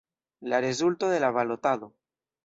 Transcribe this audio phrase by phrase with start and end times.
[0.53, 1.91] La rezulto de la balotado.